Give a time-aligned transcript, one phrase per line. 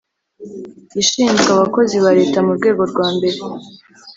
[1.01, 3.37] ishinzwe Abakozi ba Leta mu rwego rwa mbere